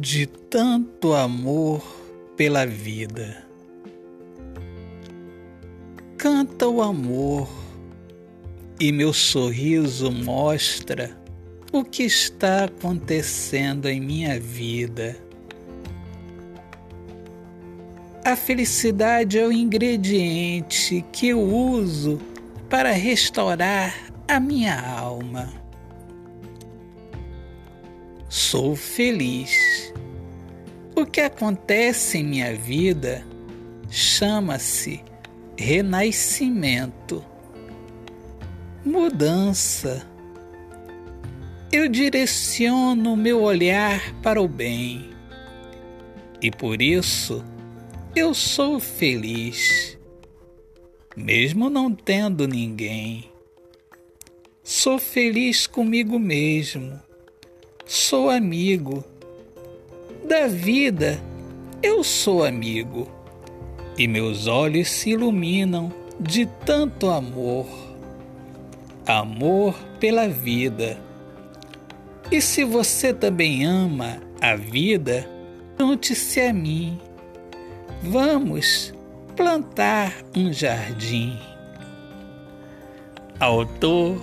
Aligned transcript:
de 0.00 0.26
tanto 0.26 1.12
amor 1.12 1.82
pela 2.36 2.64
vida. 2.64 3.44
Canta 6.16 6.68
o 6.68 6.80
amor 6.80 7.48
e 8.78 8.92
meu 8.92 9.12
sorriso 9.12 10.12
mostra 10.12 11.10
o 11.72 11.82
que 11.82 12.04
está 12.04 12.66
acontecendo 12.66 13.88
em 13.88 14.00
minha 14.00 14.38
vida. 14.38 15.16
A 18.24 18.36
felicidade 18.36 19.36
é 19.36 19.44
o 19.44 19.50
ingrediente 19.50 21.04
que 21.10 21.28
eu 21.28 21.40
uso 21.40 22.20
para 22.70 22.92
restaurar 22.92 24.12
a 24.28 24.38
minha 24.38 24.80
alma. 24.80 25.52
Sou 28.28 28.76
feliz. 28.76 29.77
O 30.98 31.06
que 31.06 31.20
acontece 31.20 32.18
em 32.18 32.24
minha 32.24 32.52
vida 32.56 33.24
chama-se 33.88 35.00
renascimento, 35.56 37.24
mudança. 38.84 40.04
Eu 41.70 41.88
direciono 41.88 43.14
meu 43.16 43.40
olhar 43.40 44.12
para 44.24 44.42
o 44.42 44.48
bem 44.48 45.08
e 46.42 46.50
por 46.50 46.82
isso 46.82 47.44
eu 48.16 48.34
sou 48.34 48.80
feliz, 48.80 49.96
mesmo 51.16 51.70
não 51.70 51.94
tendo 51.94 52.48
ninguém. 52.48 53.30
Sou 54.64 54.98
feliz 54.98 55.64
comigo 55.64 56.18
mesmo, 56.18 57.00
sou 57.86 58.28
amigo. 58.28 59.04
Da 60.24 60.46
vida, 60.46 61.20
eu 61.82 62.02
sou 62.02 62.44
amigo 62.44 63.08
e 63.96 64.06
meus 64.06 64.46
olhos 64.46 64.88
se 64.88 65.10
iluminam 65.10 65.92
de 66.20 66.46
tanto 66.64 67.08
amor. 67.08 67.66
Amor 69.06 69.74
pela 69.98 70.28
vida. 70.28 70.98
E 72.30 72.40
se 72.40 72.64
você 72.64 73.14
também 73.14 73.64
ama 73.64 74.20
a 74.40 74.54
vida, 74.54 75.28
junte-se 75.78 76.40
a 76.40 76.52
mim. 76.52 77.00
Vamos 78.02 78.92
plantar 79.34 80.12
um 80.36 80.52
jardim. 80.52 81.38
Autor, 83.40 84.20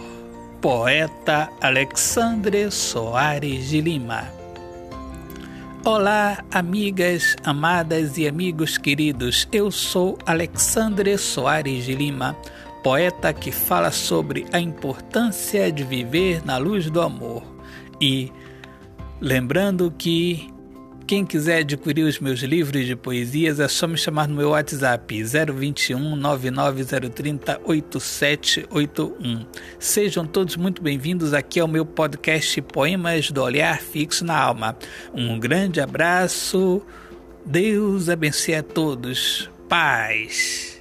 poeta 0.61 1.49
Alexandre 1.61 2.69
Soares 2.69 3.69
de 3.69 3.81
Lima. 3.81 4.44
Olá, 5.87 6.43
amigas, 6.51 7.35
amadas 7.43 8.17
e 8.17 8.27
amigos 8.27 8.75
queridos. 8.75 9.47
Eu 9.51 9.69
sou 9.69 10.17
Alexandre 10.25 11.15
Soares 11.15 11.85
de 11.85 11.93
Lima, 11.93 12.35
poeta 12.83 13.31
que 13.31 13.51
fala 13.51 13.91
sobre 13.91 14.47
a 14.51 14.59
importância 14.59 15.71
de 15.71 15.83
viver 15.83 16.43
na 16.43 16.57
luz 16.57 16.89
do 16.89 16.99
amor. 16.99 17.43
E 18.01 18.31
lembrando 19.21 19.93
que 19.95 20.51
quem 21.07 21.23
quiser 21.25 21.59
adquirir 21.59 22.03
os 22.03 22.19
meus 22.19 22.39
livros 22.39 22.85
de 22.85 22.95
poesias 22.95 23.59
é 23.59 23.67
só 23.67 23.87
me 23.87 23.97
chamar 23.97 24.27
no 24.27 24.35
meu 24.35 24.49
WhatsApp 24.49 25.23
021 25.23 26.15
99030 26.15 27.61
8781. 27.63 29.45
Sejam 29.77 30.25
todos 30.25 30.55
muito 30.55 30.81
bem-vindos 30.81 31.33
aqui 31.33 31.59
ao 31.59 31.67
meu 31.67 31.85
podcast 31.85 32.59
Poemas 32.63 33.29
do 33.29 33.43
Olhar 33.43 33.79
Fixo 33.79 34.25
na 34.25 34.37
Alma. 34.37 34.75
Um 35.13 35.39
grande 35.39 35.79
abraço, 35.79 36.81
Deus 37.45 38.09
abençoe 38.09 38.55
a 38.55 38.63
todos. 38.63 39.49
Paz. 39.69 40.79